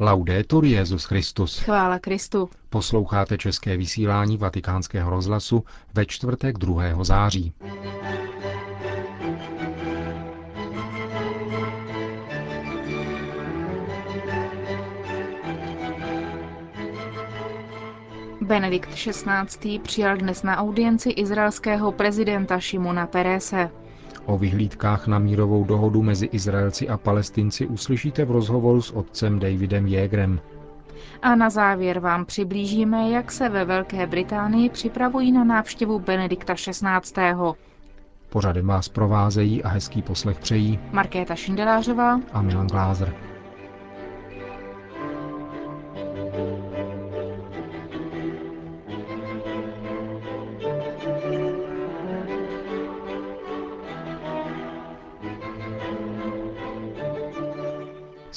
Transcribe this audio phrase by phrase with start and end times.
[0.00, 1.58] Laudetur Jezus Christus.
[1.58, 2.50] Chvála Kristu.
[2.70, 5.64] Posloucháte české vysílání Vatikánského rozhlasu
[5.94, 7.04] ve čtvrtek 2.
[7.04, 7.52] září.
[18.40, 19.78] Benedikt XVI.
[19.78, 23.70] přijal dnes na audienci izraelského prezidenta Šimona Perese.
[24.28, 29.86] O vyhlídkách na mírovou dohodu mezi Izraelci a Palestinci uslyšíte v rozhovoru s otcem Davidem
[29.86, 30.40] Jégrem.
[31.22, 37.34] A na závěr vám přiblížíme, jak se ve Velké Británii připravují na návštěvu Benedikta XVI.
[38.28, 43.14] Pořadem vás provázejí a hezký poslech přejí Markéta Šindelářová a Milan Glázer.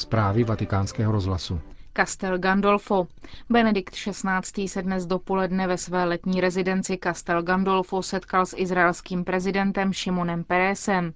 [0.01, 1.61] Zprávy vatikánského rozhlasu.
[1.97, 3.07] Castel Gandolfo.
[3.49, 4.67] Benedikt XVI.
[4.67, 11.13] se dnes dopoledne ve své letní rezidenci Castel Gandolfo setkal s izraelským prezidentem Šimonem Peresem.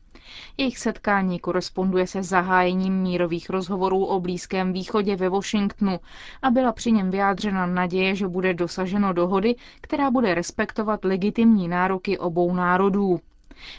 [0.58, 6.00] Jejich setkání koresponduje se zahájením mírových rozhovorů o Blízkém východě ve Washingtonu
[6.42, 12.18] a byla při něm vyjádřena naděje, že bude dosaženo dohody, která bude respektovat legitimní nároky
[12.18, 13.20] obou národů.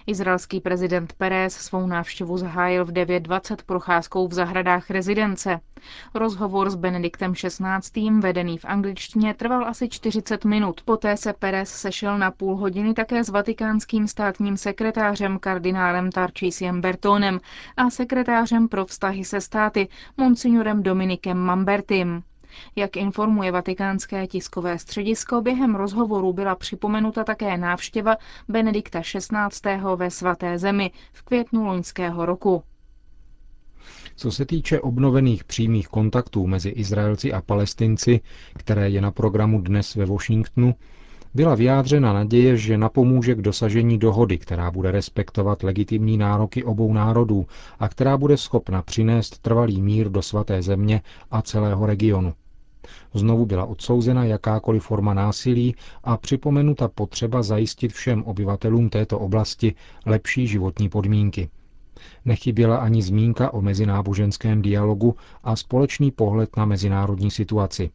[0.06, 5.60] Izraelský prezident Pérez svou návštěvu zahájil v 9.20 procházkou v zahradách rezidence.
[6.14, 8.10] Rozhovor s Benediktem XVI.
[8.20, 10.80] vedený v angličtině trval asi 40 minut.
[10.84, 17.40] Poté se Pérez sešel na půl hodiny také s vatikánským státním sekretářem kardinálem Tarčísiem Bertonem
[17.76, 22.22] a sekretářem pro vztahy se státy monsignorem Dominikem Mambertim.
[22.76, 28.16] Jak informuje vatikánské tiskové středisko, během rozhovoru byla připomenuta také návštěva
[28.48, 29.80] Benedikta XVI.
[29.96, 32.62] ve svaté zemi v květnu loňského roku.
[34.16, 38.20] Co se týče obnovených přímých kontaktů mezi Izraelci a Palestinci,
[38.56, 40.74] které je na programu dnes ve Washingtonu,
[41.34, 47.46] byla vyjádřena naděje, že napomůže k dosažení dohody, která bude respektovat legitimní nároky obou národů
[47.78, 52.34] a která bude schopna přinést trvalý mír do svaté země a celého regionu.
[53.14, 55.74] Znovu byla odsouzena jakákoliv forma násilí
[56.04, 59.74] a připomenuta potřeba zajistit všem obyvatelům této oblasti
[60.06, 61.48] lepší životní podmínky.
[62.24, 67.90] Nechyběla ani zmínka o mezináboženském dialogu a společný pohled na mezinárodní situaci.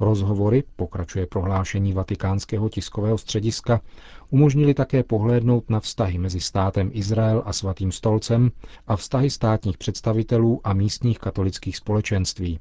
[0.00, 3.80] Rozhovory, pokračuje prohlášení vatikánského tiskového střediska,
[4.30, 8.50] umožnili také pohlédnout na vztahy mezi státem Izrael a svatým stolcem
[8.86, 12.58] a vztahy státních představitelů a místních katolických společenství.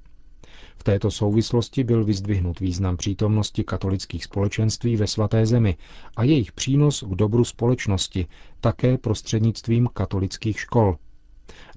[0.78, 5.78] V této souvislosti byl vyzdvihnut význam přítomnosti katolických společenství ve svaté zemi
[6.16, 8.28] a jejich přínos k dobru společnosti
[8.62, 10.98] také prostřednictvím katolických škol.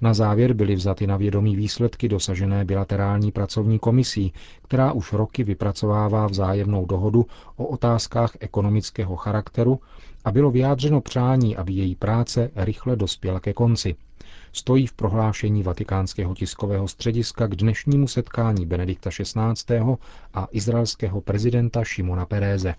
[0.01, 6.27] Na závěr byly vzaty na vědomí výsledky dosažené bilaterální pracovní komisí, která už roky vypracovává
[6.27, 9.81] vzájemnou dohodu o otázkách ekonomického charakteru
[10.25, 13.97] a bylo vyjádřeno přání, aby její práce rychle dospěla ke konci
[14.53, 19.79] stojí v prohlášení vatikánského tiskového střediska k dnešnímu setkání Benedikta XVI.
[20.35, 22.75] a izraelského prezidenta Šimona Peréze.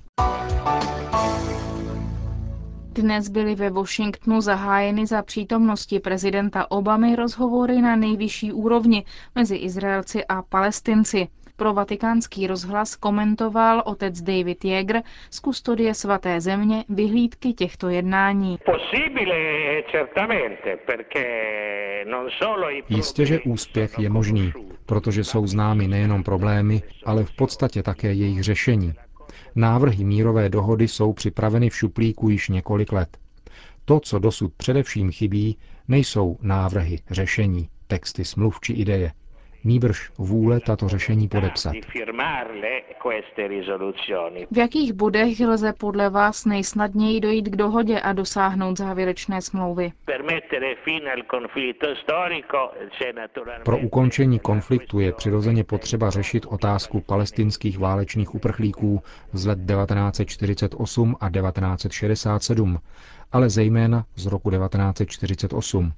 [2.93, 10.25] Dnes byly ve Washingtonu zahájeny za přítomnosti prezidenta Obamy rozhovory na nejvyšší úrovni mezi Izraelci
[10.25, 11.27] a Palestinci.
[11.59, 18.57] Pro vatikánský rozhlas komentoval otec David Jäger z kustodie svaté země vyhlídky těchto jednání.
[22.89, 24.53] Jistě, že úspěch je možný,
[24.85, 28.93] protože jsou známy nejenom problémy, ale v podstatě také jejich řešení.
[29.55, 33.17] Návrhy mírové dohody jsou připraveny v šuplíku již několik let.
[33.85, 39.11] To, co dosud především chybí, nejsou návrhy, řešení, texty smluv či ideje
[39.63, 41.73] nýbrž vůle tato řešení podepsat.
[44.51, 49.91] V jakých bodech lze podle vás nejsnadněji dojít k dohodě a dosáhnout závěrečné smlouvy?
[53.63, 59.03] Pro ukončení konfliktu je přirozeně potřeba řešit otázku palestinských válečných uprchlíků
[59.33, 62.79] z let 1948 a 1967,
[63.31, 65.93] ale zejména z roku 1948.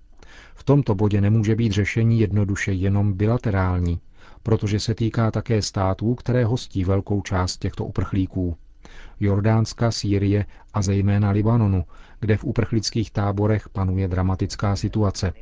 [0.56, 4.00] V tomto bodě nemůže být řešení jednoduše jenom bilaterální,
[4.44, 8.58] protože se týká také států, které hostí velkou část těchto uprchlíků.
[9.20, 11.86] Jordánska, Sýrie a zejména Libanonu,
[12.20, 15.34] kde v uprchlických táborech panuje dramatická situace.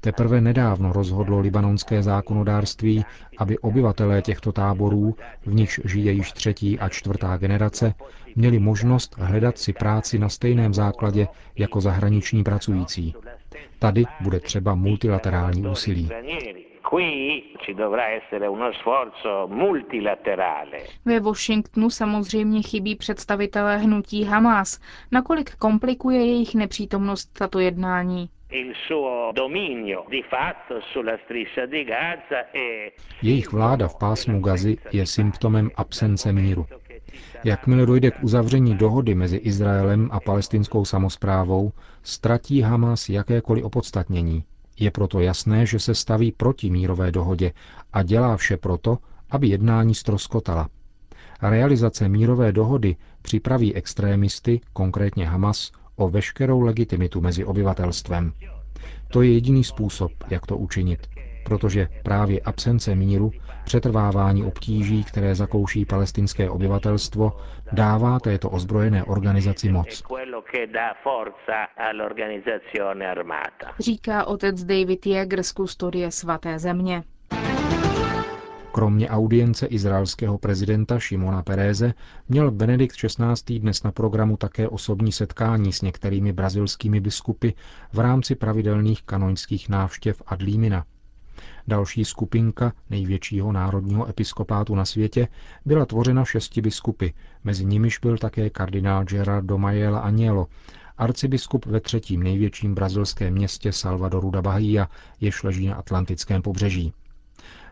[0.00, 3.04] Teprve nedávno rozhodlo libanonské zákonodárství,
[3.38, 5.14] aby obyvatelé těchto táborů,
[5.46, 7.94] v nichž žije již třetí a čtvrtá generace,
[8.36, 13.14] měli možnost hledat si práci na stejném základě jako zahraniční pracující.
[13.78, 16.08] Tady bude třeba multilaterální úsilí.
[21.04, 24.80] Ve Washingtonu samozřejmě chybí představitelé hnutí Hamas.
[25.12, 28.28] Nakolik komplikuje jejich nepřítomnost tato jednání?
[33.22, 36.66] Jejich vláda v pásmu Gazy je symptomem absence míru.
[37.44, 41.72] Jakmile dojde k uzavření dohody mezi Izraelem a palestinskou samozprávou,
[42.02, 44.44] ztratí Hamas jakékoliv opodstatnění.
[44.80, 47.52] Je proto jasné, že se staví proti mírové dohodě
[47.92, 48.98] a dělá vše proto,
[49.30, 50.68] aby jednání stroskotala.
[51.42, 58.32] Realizace mírové dohody připraví extrémisty, konkrétně Hamas, o veškerou legitimitu mezi obyvatelstvem.
[59.12, 61.06] To je jediný způsob, jak to učinit,
[61.44, 63.30] protože právě absence míru,
[63.64, 67.32] přetrvávání obtíží, které zakouší palestinské obyvatelstvo,
[67.72, 70.02] dává této ozbrojené organizaci moc.
[73.78, 77.02] Říká otec David Jäger z kustodie svaté země.
[78.78, 81.94] Kromě audience izraelského prezidenta Šimona Peréze
[82.28, 83.58] měl Benedikt XVI.
[83.58, 87.48] dnes na programu také osobní setkání s některými brazilskými biskupy
[87.92, 90.84] v rámci pravidelných kanoňských návštěv Adlímina.
[91.68, 95.28] Další skupinka největšího národního episkopátu na světě
[95.64, 97.08] byla tvořena šesti biskupy,
[97.44, 100.46] mezi nimiž byl také kardinál Gerardo Majela Anielo,
[100.98, 104.88] arcibiskup ve třetím největším brazilském městě Salvadoru da Bahia,
[105.20, 106.92] jež leží na Atlantickém pobřeží.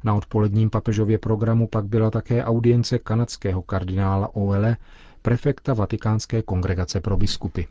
[0.06, 4.76] Na odpoledním papežově programu pak byla také audience kanadského kardinála Oele,
[5.22, 7.62] prefekta Vatikánské kongregace pro biskupy.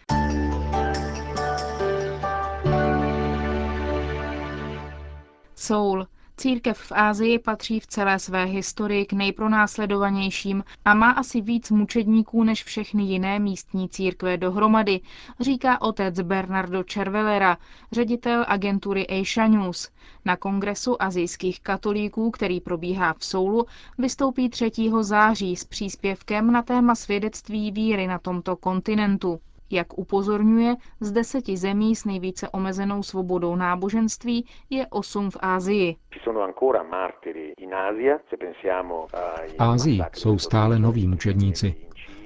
[5.55, 6.07] Soul.
[6.37, 12.43] Církev v Ázii patří v celé své historii k nejpronásledovanějším a má asi víc mučedníků
[12.43, 14.99] než všechny jiné místní církve dohromady,
[15.39, 17.57] říká otec Bernardo Cervelera,
[17.91, 19.89] ředitel agentury Asia News.
[20.25, 23.65] Na kongresu azijských katolíků, který probíhá v Soulu,
[23.97, 24.71] vystoupí 3.
[25.01, 29.39] září s příspěvkem na téma svědectví víry na tomto kontinentu.
[29.71, 35.95] Jak upozorňuje, z deseti zemí s nejvíce omezenou svobodou náboženství je osm v Ázii.
[39.47, 41.75] V Ázii jsou stále noví mučedníci.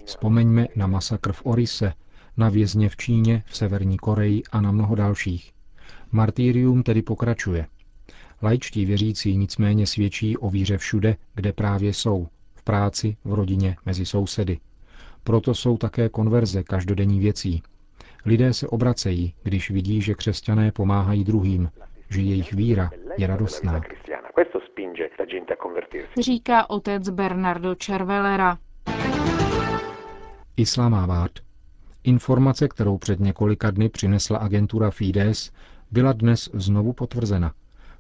[0.05, 1.93] Vzpomeňme na masakr v Orise,
[2.37, 5.51] na vězně v Číně, v Severní Koreji a na mnoho dalších.
[6.11, 7.65] Martýrium tedy pokračuje.
[8.43, 14.05] Laičtí věřící nicméně svědčí o víře všude, kde právě jsou, v práci, v rodině, mezi
[14.05, 14.59] sousedy.
[15.23, 17.63] Proto jsou také konverze každodenní věcí.
[18.25, 21.69] Lidé se obracejí, když vidí, že křesťané pomáhají druhým,
[22.09, 23.81] že jejich víra je radostná.
[26.19, 28.57] Říká otec Bernardo Cervelera.
[30.57, 31.31] Islamabad.
[32.03, 35.51] Informace, kterou před několika dny přinesla agentura Fides,
[35.91, 37.53] byla dnes znovu potvrzena.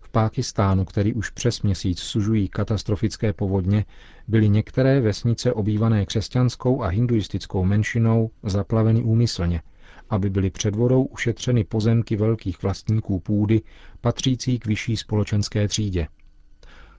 [0.09, 3.85] V Pákistánu, který už přes měsíc sužují katastrofické povodně,
[4.27, 9.61] byly některé vesnice obývané křesťanskou a hinduistickou menšinou zaplaveny úmyslně,
[10.09, 13.61] aby byly před vodou ušetřeny pozemky velkých vlastníků půdy
[14.01, 16.07] patřící k vyšší společenské třídě.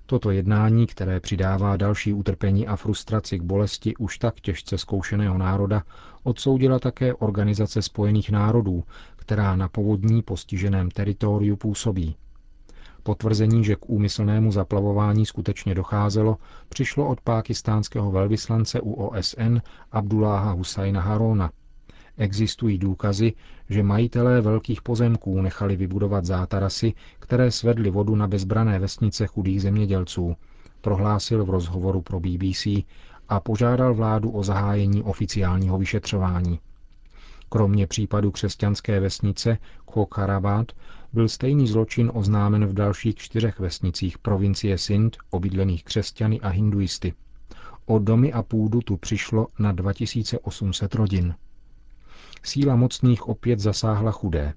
[0.07, 5.83] Toto jednání, které přidává další utrpení a frustraci k bolesti už tak těžce zkoušeného národa,
[6.23, 8.85] odsoudila také Organizace spojených národů,
[9.17, 12.17] která na povodní postiženém teritoriu působí.
[13.03, 16.37] Potvrzení, že k úmyslnému zaplavování skutečně docházelo,
[16.69, 19.57] přišlo od pákistánského velvyslance u OSN
[19.93, 21.51] Abdulláha Husajna Harona.
[22.19, 23.33] Existují důkazy,
[23.69, 30.37] že majitelé velkých pozemků nechali vybudovat zátarasy, které svedly vodu na bezbrané vesnice chudých zemědělců,
[30.81, 32.67] prohlásil v rozhovoru pro BBC
[33.29, 36.61] a požádal vládu o zahájení oficiálního vyšetřování.
[37.49, 40.73] Kromě případu křesťanské vesnice Khokharabad
[41.13, 47.15] byl stejný zločin oznámen v dalších čtyřech vesnicích provincie Sindh, obydlených křesťany a hinduisty.
[47.87, 51.35] O domy a půdu tu přišlo na 2800 rodin.
[52.43, 54.55] Síla mocných opět zasáhla chudé.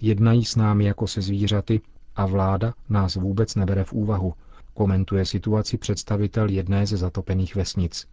[0.00, 1.80] Jednají s námi jako se zvířaty
[2.16, 4.34] a vláda nás vůbec nebere v úvahu,
[4.74, 8.06] komentuje situaci představitel jedné ze zatopených vesnic.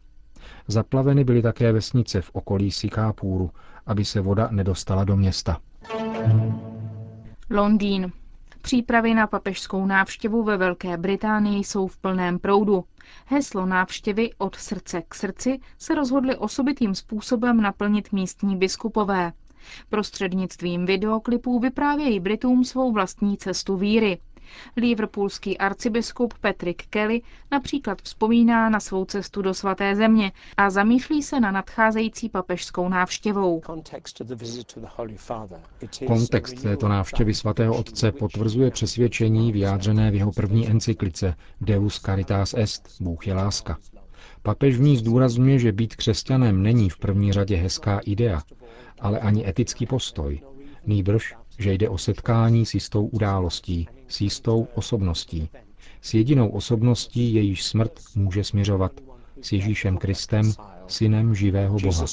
[0.67, 3.51] Zaplaveny byly také vesnice v okolí Sikápůru,
[3.85, 5.57] aby se voda nedostala do města.
[7.49, 8.11] Londýn.
[8.61, 12.83] Přípravy na papežskou návštěvu ve Velké Británii jsou v plném proudu.
[13.25, 19.33] Heslo návštěvy od srdce k srdci se rozhodli osobitým způsobem naplnit místní biskupové.
[19.89, 24.19] Prostřednictvím videoklipů vyprávějí Britům svou vlastní cestu víry.
[24.77, 31.39] Liverpoolský arcibiskup Patrick Kelly například vzpomíná na svou cestu do svaté země a zamýšlí se
[31.39, 33.61] na nadcházející papežskou návštěvou.
[36.07, 43.01] Kontext této návštěvy svatého otce potvrzuje přesvědčení vyjádřené v jeho první encyklice Deus Caritas Est,
[43.01, 43.77] Bůh je láska.
[44.41, 48.41] Papež v ní zdůrazňuje, že být křesťanem není v první řadě hezká idea,
[48.99, 50.41] ale ani etický postoj.
[50.85, 55.49] Nýbrž, že jde o setkání s jistou událostí, s jistou osobností.
[56.01, 58.91] S jedinou osobností, jejíž smrt může směřovat.
[59.41, 60.53] S Ježíšem Kristem,
[60.87, 62.05] synem živého Boha.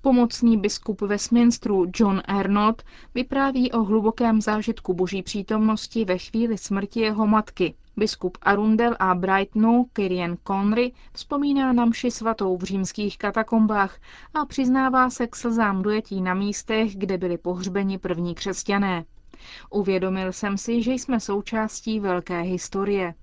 [0.00, 2.82] Pomocný biskup Westminsteru John Arnold
[3.14, 7.74] vypráví o hlubokém zážitku boží přítomnosti ve chvíli smrti jeho matky.
[7.96, 13.98] Biskup Arundel a Brightonu Kyrian Conry vzpomíná na mši svatou v římských katakombách
[14.34, 19.04] a přiznává se k slzám dojetí na místech, kde byli pohřbeni první křesťané.
[19.70, 23.14] Uvědomil jsem si, že jsme součástí velké historie.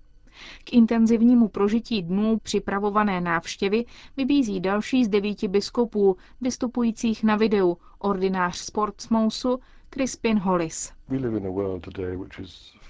[0.64, 3.86] K intenzivnímu prožití dnů připravované návštěvy
[4.18, 10.92] vybízí další z devíti biskupů, vystupujících na videu, ordinář z Portsmouthu Crispin Hollis.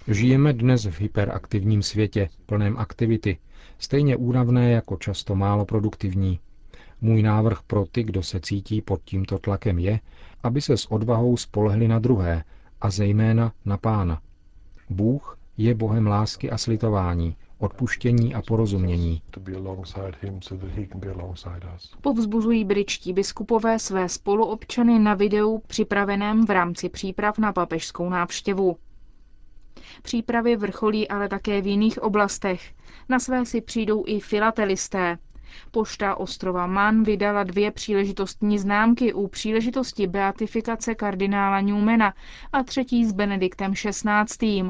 [0.07, 3.37] Žijeme dnes v hyperaktivním světě, plném aktivity,
[3.77, 6.39] stejně únavné jako často málo produktivní.
[7.01, 9.99] Můj návrh pro ty, kdo se cítí pod tímto tlakem, je,
[10.43, 12.43] aby se s odvahou spolehli na druhé
[12.83, 14.21] a zejména na pána.
[14.89, 19.21] Bůh je Bohem lásky a slitování, odpuštění a porozumění.
[22.01, 28.77] Povzbuzují britští biskupové své spoluobčany na videu připraveném v rámci příprav na papežskou návštěvu.
[30.01, 32.73] Přípravy vrcholí ale také v jiných oblastech.
[33.09, 35.17] Na své si přijdou i filatelisté.
[35.71, 42.13] Pošta ostrova Man vydala dvě příležitostní známky u příležitosti beatifikace kardinála Newmana
[42.53, 44.63] a třetí s Benediktem XVI.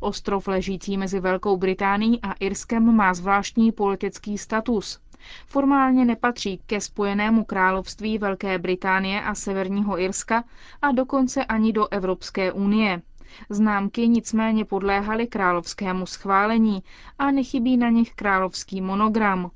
[0.00, 5.00] Ostrov ležící mezi Velkou Británií a Irskem má zvláštní politický status.
[5.46, 10.44] Formálně nepatří ke spojenému království Velké Británie a Severního Irska
[10.82, 13.02] a dokonce ani do Evropské unie.
[13.50, 16.82] Známky nicméně podléhaly královskému schválení
[17.18, 19.50] a nechybí na nich královský monogram.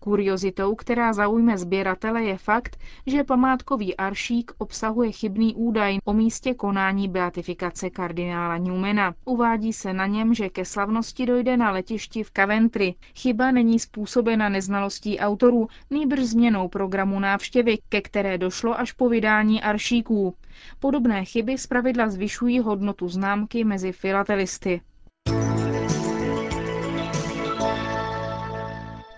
[0.00, 2.76] Kuriozitou, která zaujme sběratele, je fakt,
[3.06, 9.14] že památkový aršík obsahuje chybný údaj o místě konání beatifikace kardinála Newmana.
[9.24, 12.94] Uvádí se na něm, že ke slavnosti dojde na letišti v Coventry.
[13.14, 19.62] Chyba není způsobena neznalostí autorů, nýbrž změnou programu návštěvy, ke které došlo až po vydání
[19.62, 20.34] aršíků.
[20.78, 24.80] Podobné chyby zpravidla zvyšují hodnotu známky mezi filatelisty.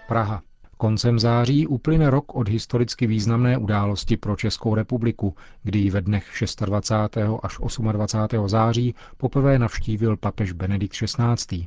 [0.08, 0.42] Praha.
[0.82, 6.26] Koncem září uplyne rok od historicky významné události pro Českou republiku, kdy ji ve dnech
[6.64, 7.18] 26.
[7.42, 7.58] až
[7.92, 8.48] 28.
[8.48, 11.66] září poprvé navštívil papež Benedikt XVI.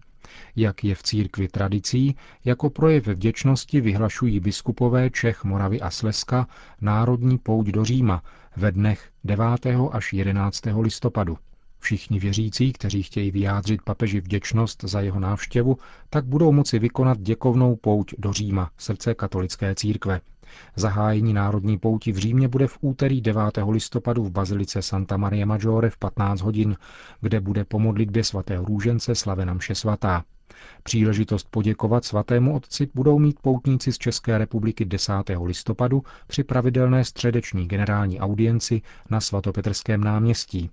[0.56, 6.48] Jak je v církvi tradicí, jako projev vděčnosti vyhlašují biskupové Čech, Moravy a Slezska
[6.82, 8.24] národní pouť do Říma
[8.58, 9.46] ve dnech 9.
[9.92, 10.62] až 11.
[10.80, 11.38] listopadu.
[11.86, 15.78] Všichni věřící, kteří chtějí vyjádřit papeži vděčnost za jeho návštěvu,
[16.10, 20.22] tak budou moci vykonat děkovnou pouť do Říma, srdce katolické církve.
[20.76, 23.42] Zahájení národní pouti v Římě bude v úterý 9.
[23.70, 26.78] listopadu v bazilice Santa Maria Maggiore v 15 hodin,
[27.22, 30.24] kde bude po modlitbě svatého růžence slavena mše svatá.
[30.84, 35.14] Příležitost poděkovat svatému otci budou mít poutníci z České republiky 10.
[35.44, 40.70] listopadu při pravidelné středeční generální audienci na svatopetrském náměstí.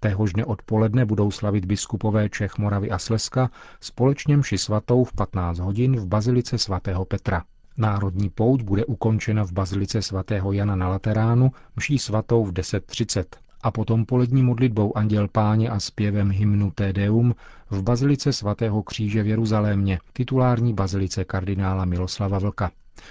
[0.00, 3.50] Téhož dne odpoledne budou slavit biskupové Čech, Moravy a Slezska
[3.80, 7.44] společně mši svatou v 15 hodin v bazilice svatého Petra.
[7.76, 13.24] Národní pouť bude ukončena v bazilice svatého Jana na Lateránu mší svatou v 10.30
[13.64, 17.34] a potom polední modlitbou Anděl Páně a zpěvem hymnu Te Deum
[17.70, 22.70] v bazilice svatého kříže v Jeruzalémě, titulární bazilice kardinála Miloslava Vlka.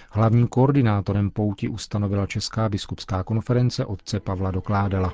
[0.10, 5.14] Hlavním koordinátorem pouti ustanovila Česká biskupská konference otce Pavla Dokládala.